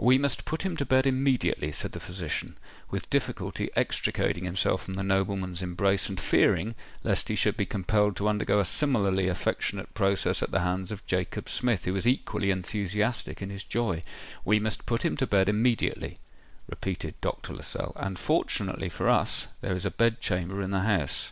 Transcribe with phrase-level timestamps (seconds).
[0.00, 2.58] "We must put him to bed immediately," said the physician,
[2.90, 8.16] with difficulty extricating himself from the nobleman's embrace, and fearing lest he should be compelled
[8.16, 12.50] to undergo a similarly affectionate process at the hands of Jacob Smith, who was equally
[12.50, 16.16] enthusiastic in his joy:—"we must put him to bed immediately,"
[16.68, 17.52] repeated Dr.
[17.54, 21.30] Lascelles; "and fortunately for us, there is a bed chamber in the house."